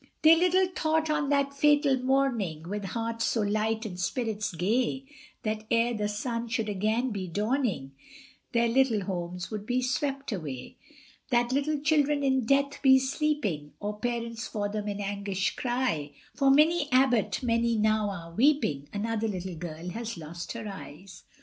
They 0.23 0.35
little 0.35 0.65
thought 0.75 1.11
on 1.11 1.29
the 1.29 1.47
fatal 1.55 1.95
morning, 2.01 2.67
With 2.67 2.85
hearts 2.85 3.25
so 3.25 3.41
light 3.41 3.85
and 3.85 3.99
spirits 3.99 4.51
gay 4.51 5.03
That 5.43 5.63
ere 5.69 5.93
the 5.93 6.09
sun 6.09 6.47
should 6.47 6.67
again 6.69 7.11
be 7.11 7.27
dawning, 7.27 7.91
Their 8.51 8.67
little 8.67 9.01
homes 9.03 9.51
would 9.51 9.63
be 9.67 9.83
swept 9.83 10.31
away; 10.31 10.77
That 11.29 11.51
little 11.51 11.79
children 11.81 12.23
in 12.23 12.47
death 12.47 12.81
be 12.81 12.97
sleeping, 12.97 13.73
Or 13.79 13.99
parents 13.99 14.47
for 14.47 14.67
them 14.67 14.87
in 14.87 14.99
anguish 14.99 15.55
cry, 15.55 16.13
For 16.33 16.49
Minnie 16.49 16.89
Abbot 16.91 17.43
many 17.43 17.75
now 17.77 18.09
are 18.09 18.33
weeping, 18.33 18.89
Another 18.91 19.27
little 19.27 19.53
girl 19.55 19.89
has 19.89 20.17
lost 20.17 20.53
her 20.53 20.67
eyes. 20.67 21.25